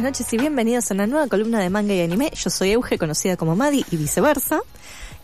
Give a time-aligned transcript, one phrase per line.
[0.00, 2.30] buenas noches y bienvenidos a una nueva columna de manga y anime.
[2.32, 4.60] Yo soy Euge, conocida como Madi y viceversa.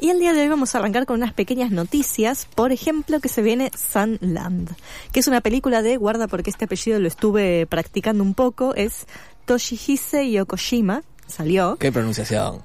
[0.00, 2.48] Y el día de hoy vamos a arrancar con unas pequeñas noticias.
[2.56, 4.74] Por ejemplo, que se viene Sunland,
[5.12, 9.06] que es una película de, guarda porque este apellido lo estuve practicando un poco, es
[9.44, 11.04] Toshihise Yokoshima.
[11.28, 11.76] Salió.
[11.76, 12.60] ¿Qué pronunciación?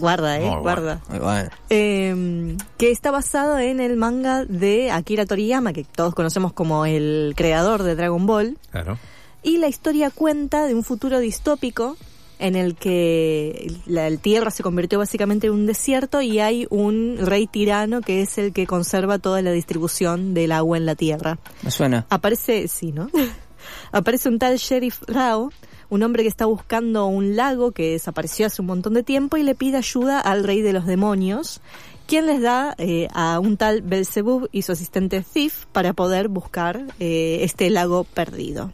[0.00, 1.00] Guarda, eh, Muy guarda.
[1.08, 1.48] Bueno.
[1.70, 7.34] Eh, que está basado en el manga de Akira Toriyama, que todos conocemos como el
[7.36, 8.58] creador de Dragon Ball.
[8.72, 8.98] Claro.
[9.42, 11.96] Y la historia cuenta de un futuro distópico
[12.38, 17.46] en el que la tierra se convirtió básicamente en un desierto y hay un rey
[17.46, 21.38] tirano que es el que conserva toda la distribución del agua en la tierra.
[21.62, 22.04] Me suena.
[22.10, 23.08] Aparece, sí, ¿no?
[23.92, 25.52] Aparece un tal Sheriff Rao,
[25.88, 29.44] un hombre que está buscando un lago que desapareció hace un montón de tiempo y
[29.44, 31.60] le pide ayuda al rey de los demonios,
[32.08, 36.86] quien les da eh, a un tal Belzebub y su asistente Thief para poder buscar
[36.98, 38.72] eh, este lago perdido.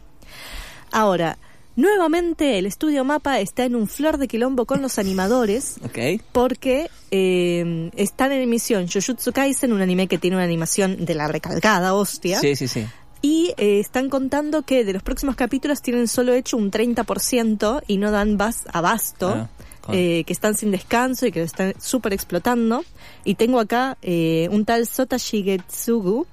[0.91, 1.37] Ahora,
[1.75, 6.21] nuevamente el estudio Mapa está en un flor de quilombo con los animadores Ok.
[6.31, 11.27] porque eh, están en emisión Jujutsu Kaisen, un anime que tiene una animación de la
[11.27, 12.39] recalcada hostia.
[12.39, 12.85] Sí, sí, sí.
[13.21, 17.97] Y eh, están contando que de los próximos capítulos tienen solo hecho un 30% y
[17.97, 19.49] no dan bas abasto, Ah,
[19.91, 22.85] eh, que están sin descanso y que están súper explotando.
[23.25, 26.27] Y tengo acá eh, un tal Sota Shigetsugu,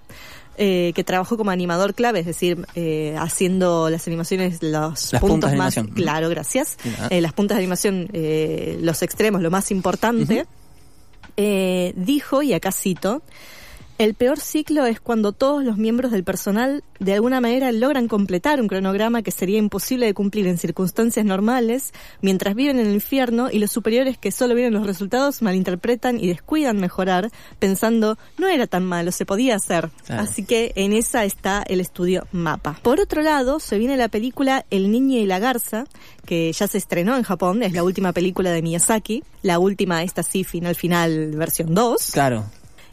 [0.56, 5.30] eh, que trabajó como animador clave, es decir, eh, haciendo las animaciones, los Las puntos
[5.30, 6.02] puntas de más, animación.
[6.04, 6.76] claro, gracias,
[7.10, 10.46] eh, las puntas de animación, eh, los extremos, lo más importante,
[11.36, 13.22] eh, dijo, y acá cito,
[13.98, 18.60] el peor ciclo es cuando todos los miembros del personal de alguna manera logran completar
[18.60, 23.48] un cronograma que sería imposible de cumplir en circunstancias normales mientras viven en el infierno
[23.50, 28.66] y los superiores que solo vienen los resultados malinterpretan y descuidan mejorar pensando no era
[28.66, 29.90] tan malo, se podía hacer.
[30.08, 32.78] Así que en esa está el estudio Mapa.
[32.82, 35.84] Por otro lado, se viene la película El Niño y la Garza,
[36.24, 40.22] que ya se estrenó en Japón, es la última película de Miyazaki, la última, esta
[40.22, 42.10] sí, final, final, versión 2.
[42.12, 42.44] Claro.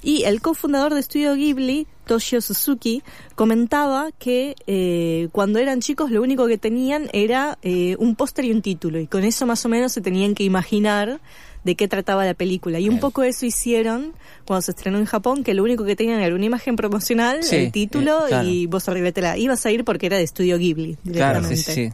[0.03, 3.01] Y el cofundador de Estudio Ghibli, Toshio Suzuki,
[3.35, 8.51] comentaba que eh, cuando eran chicos lo único que tenían era eh, un póster y
[8.51, 11.19] un título, y con eso más o menos se tenían que imaginar
[11.63, 12.79] de qué trataba la película.
[12.79, 14.11] Y un poco eso hicieron
[14.45, 17.55] cuando se estrenó en Japón, que lo único que tenían era una imagen promocional, Sí,
[17.55, 18.47] el título eh, claro.
[18.49, 21.55] y vos arriba te la ibas a ir porque era de Estudio Ghibli Claro, directamente.
[21.55, 21.93] sí, sí, sí.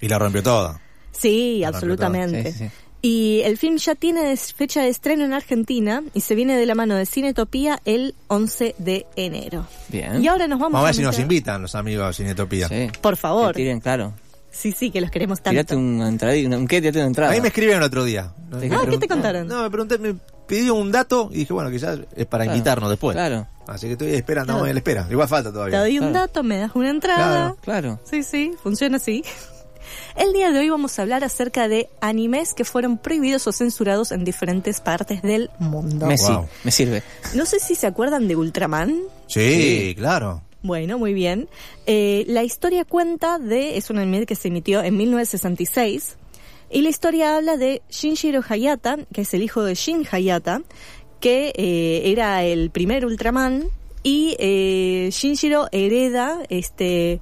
[0.00, 0.80] Y la rompió toda.
[1.12, 2.50] Sí, La absolutamente.
[2.52, 2.70] Sí, sí, sí.
[3.06, 6.64] Y el film ya tiene des- fecha de estreno en Argentina y se viene de
[6.64, 9.66] la mano de Cinetopía el 11 de enero.
[9.88, 10.24] Bien.
[10.24, 12.66] Y ahora nos vamos, Vamos a ver si nos invitan los amigos de Cinetopía.
[12.68, 12.88] Sí.
[13.02, 13.48] Por favor.
[13.52, 14.14] Que tiren, claro.
[14.50, 15.50] Sí, sí, que los queremos tanto.
[15.50, 17.32] Tirate una entrada, un, qué, tirate una entrada.
[17.32, 18.32] A mí me escribieron el otro día.
[18.48, 18.90] ¿De Ah, qué?
[18.92, 19.48] ¿qué te contaron?
[19.48, 20.14] No, me pregunté, me
[20.46, 22.56] pidió un dato y dije, bueno, quizás es para Claro.
[22.56, 23.14] invitarnos después.
[23.16, 24.58] Claro, Así que estoy esperando, Claro.
[24.58, 25.06] estamos en la espera.
[25.10, 25.80] Igual falta Te todavía.
[25.80, 26.26] doy un Claro.
[26.26, 27.26] dato, me das una entrada.
[27.26, 27.56] Claro.
[27.62, 28.00] claro.
[28.10, 29.22] Sí, sí, funciona así.
[30.16, 34.12] El día de hoy vamos a hablar acerca de animes que fueron prohibidos o censurados
[34.12, 36.06] en diferentes partes del mundo.
[36.06, 36.46] Me, sí, Wow.
[36.64, 37.02] me sirve.
[37.34, 39.02] No sé si se acuerdan de Ultraman.
[39.26, 39.94] Sí, Sí.
[39.96, 40.42] claro.
[40.62, 41.48] Bueno, muy bien.
[41.86, 46.16] Eh, la historia cuenta de, es un anime que se emitió en 1966,
[46.70, 50.62] y la historia habla de Shinjiro Hayata, que es el hijo de Shin Hayata,
[51.20, 53.64] que eh, era el primer Ultraman,
[54.02, 57.20] y eh, Shinjiro hereda este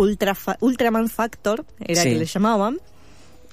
[0.00, 2.10] Ultra Ultraman Factor, era Sí.
[2.10, 2.78] que le llamaban,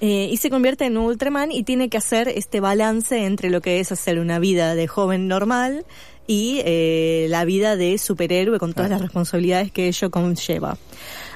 [0.00, 3.60] eh, y se convierte en un Ultraman y tiene que hacer este balance entre lo
[3.60, 5.84] que es hacer una vida de joven normal
[6.26, 9.00] y eh, la vida de superhéroe con todas Claro.
[9.02, 10.76] las responsabilidades que ello conlleva.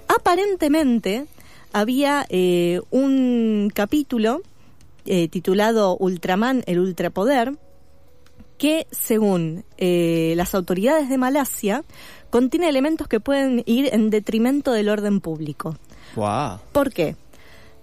[0.09, 1.27] Aparentemente
[1.73, 4.43] había eh, un capítulo
[5.05, 7.55] titulado Ultraman, el ultrapoder,
[8.57, 11.83] que según eh, las autoridades de Malasia
[12.33, 15.77] contiene elementos que pueden ir en detrimento del orden público.
[16.17, 16.61] Wow.
[16.73, 17.15] ¿Por qué?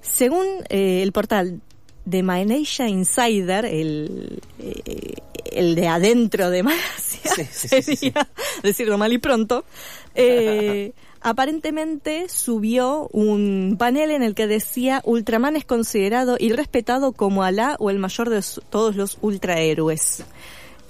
[0.02, 1.62] Según eh, el portal
[2.04, 5.14] de Malaysia Insider, el, eh,
[5.52, 7.46] el de adentro de Malasia, Sí,
[7.82, 8.28] sería
[8.64, 9.66] decirlo mal y pronto,
[10.16, 17.44] eh, aparentemente subió un panel en el que decía Ultraman es considerado y respetado como
[17.44, 20.24] Alá o el mayor de todos los ultrahéroes.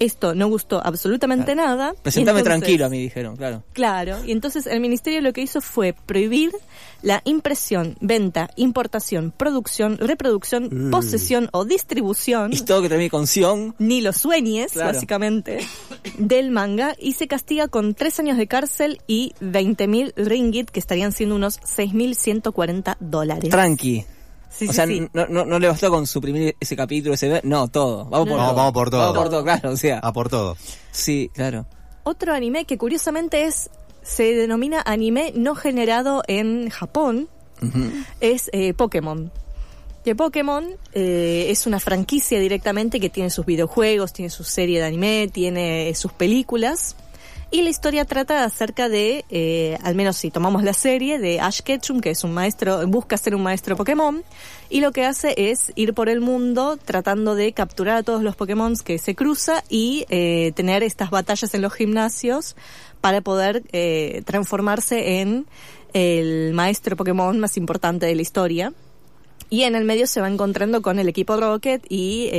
[0.00, 1.94] Esto no gustó absolutamente nada.
[2.02, 3.62] Presentame entonces- tranquilo a mí, dijeron, claro.
[3.74, 6.50] Claro, y entonces el ministerio lo que hizo fue prohibir
[7.02, 10.90] la impresión, venta, importación, producción, reproducción, Mm.
[10.90, 13.74] posesión o distribución, Y todo que termine con Sion.
[13.78, 14.94] ni los sueñes, Claro.
[14.94, 15.60] básicamente,
[16.18, 21.12] del manga y se castiga con tres años de cárcel y 20.000 ringgit, que estarían
[21.12, 23.50] siendo unos 6.140 dólares.
[23.50, 24.04] Tranqui.
[24.60, 25.08] Sí, o sea, sí.
[25.12, 27.40] No, no, no le bastó con suprimir ese capítulo, ese...
[27.44, 28.04] No, todo.
[28.04, 28.46] Vamos por No, todo.
[28.50, 28.54] no.
[28.56, 29.00] Vamos por todo.
[29.00, 29.70] Vamos por todo, claro.
[29.70, 30.56] O sea, A por todo.
[30.92, 31.66] sí, claro.
[32.02, 33.70] Otro anime que curiosamente es
[34.02, 37.28] se denomina anime no generado en Japón
[38.20, 39.30] es eh, Pokémon.
[40.04, 44.86] Que Pokémon eh, es una franquicia directamente que tiene sus videojuegos, tiene su serie de
[44.86, 46.96] anime, tiene sus películas.
[47.52, 51.62] Y la historia trata acerca de, eh, al menos si tomamos la serie, de Ash
[51.62, 54.22] Ketchum, que es un maestro, busca ser un maestro Pokémon,
[54.68, 58.36] y lo que hace es ir por el mundo tratando de capturar a todos los
[58.36, 62.54] Pokémon que se cruza y eh, tener estas batallas en los gimnasios
[63.00, 65.46] para poder eh, transformarse en
[65.92, 68.72] el maestro Pokémon más importante de la historia.
[69.52, 72.30] Y en el medio se va encontrando con el equipo Rocket y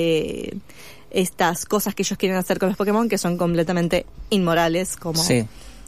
[1.12, 5.46] estas cosas que ellos quieren hacer con los Pokémon que son completamente inmorales, como, Sí.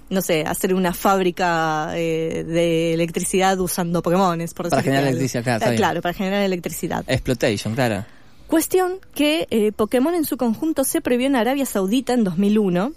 [0.10, 5.66] no sé, hacer una fábrica eh, de electricidad usando Pokémones, por Para generar electricidad, claro,
[5.66, 5.75] bien.
[5.78, 7.04] Claro, para generar electricidad.
[7.08, 8.06] Exploitation, claro.
[8.48, 12.92] Cuestión que eh, Pokémon en su conjunto se prohibió en Arabia Saudita en 2001,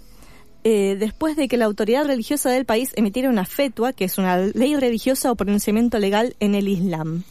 [0.63, 4.37] eh, después de que la autoridad religiosa del país emitiera una fetua, que es una
[4.37, 7.23] ley religiosa o pronunciamiento legal en el Islam.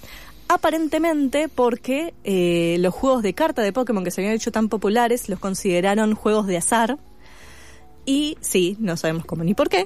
[0.48, 5.28] Aparentemente porque eh, los juegos de carta de Pokémon que se habían hecho tan populares
[5.28, 6.98] los consideraron juegos de azar.
[8.04, 9.84] Y sí, no sabemos cómo ni por qué.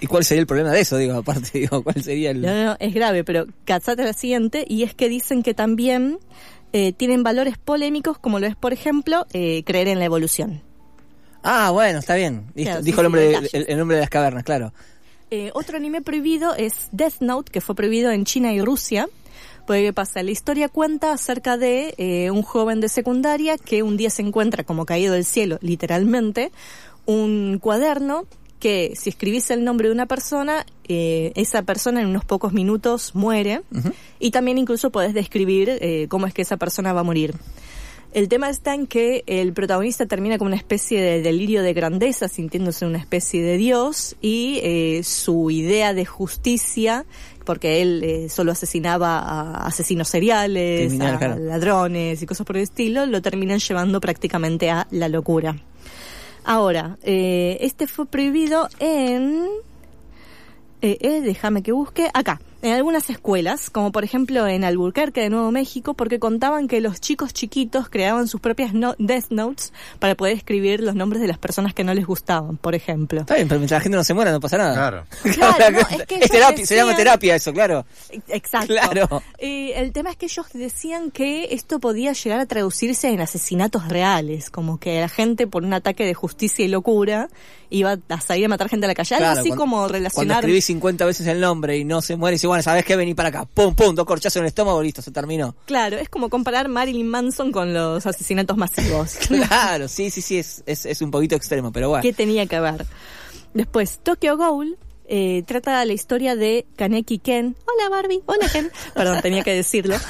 [0.00, 0.96] ¿Y cuál sería el problema de eso?
[0.96, 2.42] Digo, aparte, digo, ¿cuál sería el...?
[2.42, 6.18] No, no, no, es grave, pero cazate la siguiente, y es que dicen que también
[6.72, 10.62] eh, tienen valores polémicos, como lo es, por ejemplo, eh, creer en la evolución.
[11.42, 12.46] Ah, bueno, está bien.
[12.54, 12.70] Listo.
[12.70, 14.72] Claro, sí, Dijo el, hombre el, el nombre de las cavernas, claro.
[15.30, 19.08] Eh, otro anime prohibido es Death Note, que fue prohibido en China y Rusia.
[19.66, 20.22] Pues, ¿qué pasa?
[20.22, 24.64] La historia cuenta acerca de eh, un joven de secundaria que un día se encuentra
[24.64, 26.52] como caído del cielo, literalmente,
[27.04, 28.24] un cuaderno
[28.58, 33.14] que si escribís el nombre de una persona, eh, esa persona en unos pocos minutos
[33.14, 33.62] muere
[34.18, 37.34] y también incluso podés describir eh, cómo es que esa persona va a morir.
[38.12, 42.28] El tema está en que el protagonista termina como una especie de delirio de grandeza,
[42.28, 47.04] sintiéndose una especie de dios, y eh, su idea de justicia,
[47.44, 51.38] porque él eh, solo asesinaba a asesinos seriales, Criminal, a claro.
[51.38, 55.56] ladrones y cosas por el estilo, lo terminan llevando prácticamente a la locura.
[56.44, 59.46] Ahora, eh, este fue prohibido en...
[60.80, 65.30] Eh, eh, déjame que busque acá, en algunas escuelas, como por ejemplo en Albuquerque de
[65.30, 70.14] Nuevo México, porque contaban que los chicos chiquitos creaban sus propias no- Death Notes para
[70.16, 73.20] poder escribir los nombres de las personas que no les gustaban, por ejemplo.
[73.20, 74.74] Está bien, pero mientras la gente no se muera no pasa nada.
[74.74, 75.04] Claro.
[75.38, 77.86] Claro, no, es que terapia, se llama terapia eso, claro.
[78.28, 78.68] Exacto.
[78.74, 79.22] Claro.
[79.38, 83.88] Eh, el tema es que ellos decían que esto podía llegar a traducirse en asesinatos
[83.88, 87.28] reales, como que la gente por un ataque de justicia y locura
[87.70, 89.92] iba a salir a matar gente a la calle, algo Claro, así cuando- como Cuando
[89.92, 90.38] relacionar...
[90.38, 92.96] escribís 50 veces el nombre y no se muere, bueno, ¿sabes qué?
[92.96, 93.44] Vení para acá.
[93.44, 95.54] Pum, pum, dos corchazos en el estómago, listo, se terminó.
[95.66, 99.16] Claro, es como comparar Marilyn Manson con los asesinatos masivos.
[99.28, 102.02] Claro, sí, sí, sí, es, es, es un poquito extremo, pero bueno.
[102.02, 102.86] ¿Qué tenía que ver?
[103.54, 107.56] Después, Tokyo Ghoul eh, trata la historia de Kaneki Ken.
[107.64, 108.70] Hola Barbie, hola Ken.
[108.94, 109.96] Perdón, tenía que decirlo.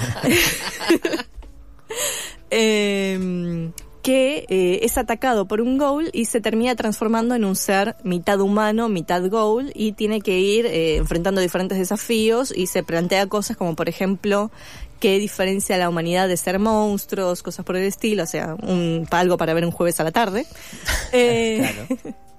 [2.51, 3.73] Em,
[4.09, 8.41] que eh, es atacado por un ghoul y se termina transformando en un ser mitad
[8.41, 13.59] humano, mitad ghoul y tiene que ir eh, enfrentando diferentes desafíos y se plantea cosas
[13.59, 14.51] como por ejemplo
[14.99, 19.07] qué diferencia a la humanidad de ser monstruos, cosas por el estilo, o sea, un,
[19.11, 20.47] algo para ver un jueves a la tarde.
[21.13, 21.71] Eh,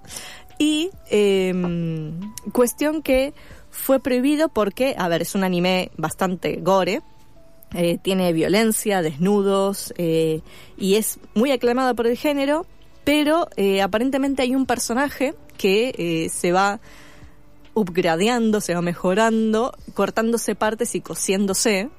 [0.58, 1.54] y eh,
[2.52, 3.36] cuestión que
[3.70, 7.04] fue prohibido porque, a ver, es un anime bastante gore,
[7.74, 10.42] eh, tiene violencia, desnudos, eh,
[10.78, 12.66] y es muy aclamado por el género,
[13.04, 16.80] pero eh, aparentemente hay un personaje que eh, se va
[17.74, 21.90] upgradeando, se va mejorando, cortándose partes y cosiéndose.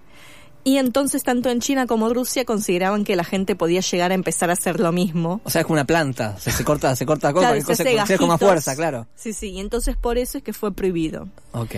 [0.62, 4.50] Y entonces tanto en China como Rusia consideraban que la gente podía llegar a empezar
[4.50, 5.41] a hacer lo mismo.
[5.45, 8.07] O sea, es como una planta, o sea, se corta, se corta Claro, se hace
[8.07, 9.07] se con más fuerza, claro.
[9.15, 11.29] Sí, sí, y entonces por eso es que fue prohibido.
[11.53, 11.75] Ok.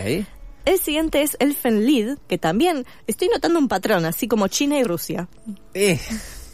[0.65, 5.29] El siguiente es Elfenlied, que también estoy notando un patrón, así como China y Rusia.
[5.75, 5.99] Eh,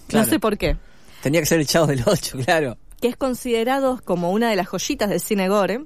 [0.06, 0.24] claro.
[0.24, 0.76] No sé por qué.
[1.22, 2.78] Tenía que ser el chavo del 8, claro.
[3.00, 5.84] Que es considerado como una de las joyitas del cine gore.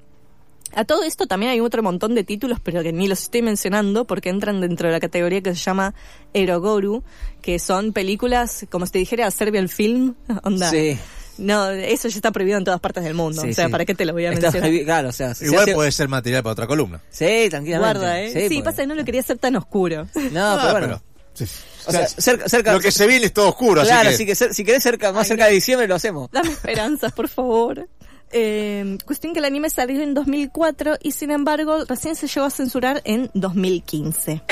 [0.74, 4.06] A todo esto también hay otro montón de títulos, pero que ni los estoy mencionando
[4.06, 5.94] porque entran dentro de la categoría que se llama
[6.32, 7.02] Erogoru,
[7.42, 10.14] que son películas, como si te dijera Serbian Film,
[10.44, 10.70] onda.
[10.70, 10.98] Sí.
[11.42, 13.42] No, eso ya está prohibido en todas partes del mundo.
[13.42, 13.72] Sí, o sea, sí.
[13.72, 14.62] ¿para qué te lo voy a Está mencionar?
[14.68, 17.00] prohibido, claro, o sea, se Igual hace- puede ser material para otra columna.
[17.10, 17.98] Sí, tranquilamente.
[17.98, 18.28] Guarda, ¿eh?
[18.32, 20.06] Sí, porque- pasa que no lo quería hacer tan oscuro.
[20.32, 21.02] No, Ah, pero bueno.
[21.34, 21.44] sí.
[21.86, 22.72] O sea, cerca, cerca.
[22.72, 24.32] lo que se viene es todo oscuro, claro, así que...
[24.32, 26.30] así que si querés cerca, más Ay, cerca de diciembre lo hacemos.
[26.30, 27.88] Dame esperanzas, por favor.
[28.30, 32.50] Eh, cuestión que el anime salió en 2004 y sin embargo recién se llegó a
[32.50, 34.42] censurar en 2015.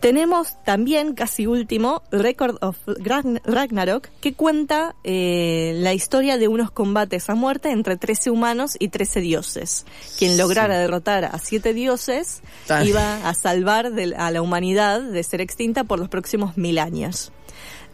[0.00, 6.70] Tenemos también, casi último, Record of Ragn- Ragnarok, que cuenta eh, la historia de unos
[6.70, 9.84] combates a muerte entre 13 humanos y 13 dioses.
[10.18, 12.40] Quien lograra derrotar a 7 dioses
[12.86, 17.30] iba a salvar de- a la humanidad de ser extinta por los próximos mil años.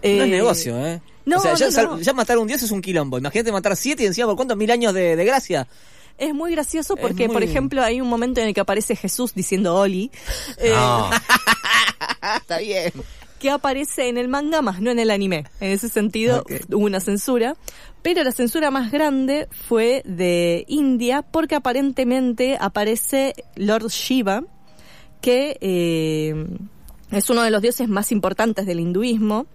[0.03, 1.01] No es Eh, negocio, ¿eh?
[1.25, 3.19] no, o sea, ya, no, ya matar a un dios es un quilombo.
[3.19, 5.67] Imagínate matar siete y encima por cuántos mil años de, de gracia.
[6.19, 9.75] Es muy gracioso porque, por ejemplo, hay un momento en el que aparece Jesús diciendo
[9.75, 10.11] Oli.
[10.59, 11.11] eh, No.
[12.47, 12.93] Está bien.
[13.41, 15.45] que aparece en el manga más no en el anime.
[15.61, 17.57] En ese sentido hubo una censura.
[18.03, 24.45] Pero la censura más grande fue de India porque aparentemente aparece Lord Shiva,
[25.21, 26.47] que eh,
[27.11, 29.47] es uno de los dioses más importantes del hinduismo.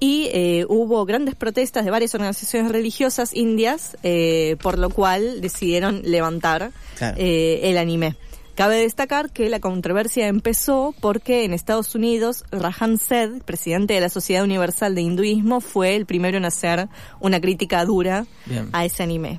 [0.00, 6.02] Y eh, hubo grandes protestas de varias organizaciones religiosas indias, eh, por lo cual decidieron
[6.04, 7.16] levantar Claro.
[7.16, 8.16] eh, el anime.
[8.54, 14.08] Cabe destacar que la controversia empezó porque en Estados Unidos Rajan Seth, presidente de la
[14.08, 18.68] Sociedad Universal de Hinduismo, fue el primero en hacer una crítica dura Bien.
[18.72, 19.38] a ese anime.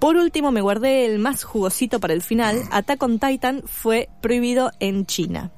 [0.00, 2.62] Por último, me guardé el más jugosito para el final.
[2.72, 5.50] Attack on Titan fue prohibido en China.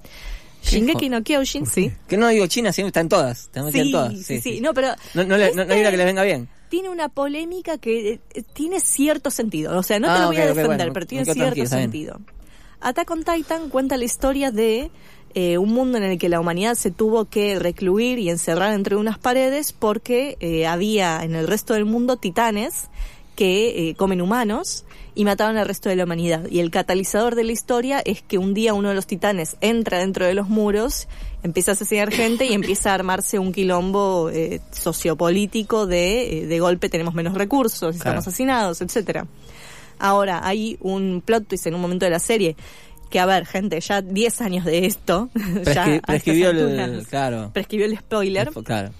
[0.63, 1.91] Shingeki no Kyojin, sí.
[2.07, 3.45] Que no digo China, sino está en todas.
[3.45, 4.13] Está metida en Sí, todas.
[4.27, 4.61] sí, sí.
[4.61, 6.49] No, pero No, no, le- no- no hay una que le venga bien.
[6.69, 9.77] tiene una polémica que eh, tiene cierto sentido.
[9.79, 12.21] O sea, no te Ah, lo voy a defender, bueno, pero tiene cierto sentido.
[12.81, 14.91] Attack on Titan cuenta la historia de
[15.35, 18.97] eh, un mundo en el que la humanidad se tuvo que recluir y encerrar entre
[18.97, 22.89] unas paredes porque eh, había en el resto del mundo titanes
[23.37, 24.85] que eh, comen humanos
[25.15, 26.47] y mataban al resto de la humanidad.
[26.51, 29.99] Y el catalizador de la historia es que un día uno de los titanes entra
[29.99, 31.07] dentro de los muros,
[31.43, 36.89] empieza a asesinar gente y empieza a armarse un quilombo eh, sociopolítico de de golpe
[36.89, 38.19] tenemos menos recursos, estamos Claro.
[38.21, 39.27] asesinados, etcétera.
[40.01, 42.57] Ahora, hay un plot twist en un momento de la serie
[43.11, 47.07] que, a ver, gente, ya 10 años de esto, ya Prescri- prescribió el.
[47.09, 47.51] Claro.
[47.53, 48.91] prescribió el spoiler, Claro.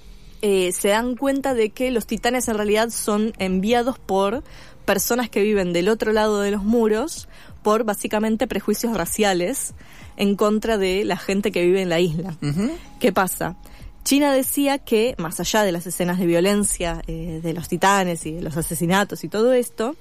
[0.43, 4.43] eh, se dan cuenta de que los titanes en realidad son enviados por
[4.85, 7.29] personas que viven del otro lado de los muros
[7.63, 9.75] por básicamente prejuicios raciales
[10.17, 12.37] en contra de la gente que vive en la isla.
[12.99, 13.57] ¿Qué pasa?
[14.03, 18.33] China decía que, más allá de las escenas de violencia eh, de los titanes y
[18.33, 19.95] de los asesinatos y todo esto,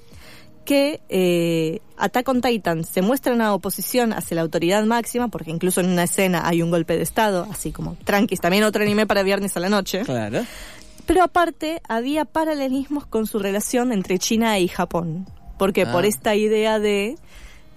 [0.70, 5.80] que eh, Attack on Titan se muestra una oposición hacia la autoridad máxima, porque incluso
[5.80, 9.24] en una escena hay un golpe de estado, así como tranquis, también otro anime para
[9.24, 10.02] viernes a la noche.
[10.02, 10.44] Claro.
[11.06, 15.26] Pero aparte, había paralelismos con su relación entre China y Japón.
[15.58, 15.90] Porque Ah.
[15.90, 17.16] por esta idea de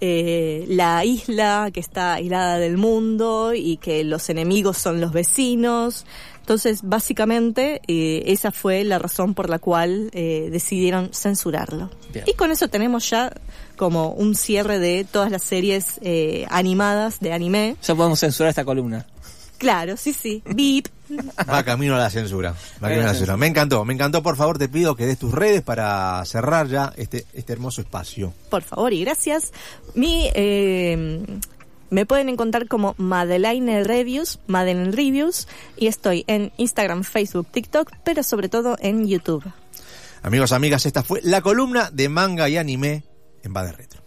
[0.05, 6.05] eh, la isla que está aislada del mundo y que los enemigos son los vecinos.
[6.41, 11.89] Entonces, básicamente, eh, esa fue la razón por la cual eh, decidieron censurarlo.
[12.11, 12.25] Bien.
[12.27, 13.31] Y con eso tenemos ya
[13.77, 17.77] como un cierre de todas las series eh, animadas de anime.
[17.81, 19.05] Ya podemos censurar esta columna.
[19.63, 20.43] Claro, sí, sí.
[20.45, 20.89] Beep.
[21.49, 22.51] Va camino a la censura.
[22.83, 23.37] Va camino a la censura.
[23.37, 24.21] Me encantó, me encantó.
[24.21, 28.33] Por favor, te pido que des tus redes para cerrar ya este, este hermoso espacio.
[28.49, 29.53] por favor y gracias.
[29.95, 31.25] Mi, eh,
[31.89, 38.21] me pueden encontrar como Madeleine Reviews, Madeleine Reviews, y estoy en Instagram, Facebook, TikTok, pero
[38.23, 39.43] sobre todo en YouTube.
[40.23, 43.05] Amigos, amigas, esta fue la columna de manga y anime
[43.43, 44.02] en Va de Retro.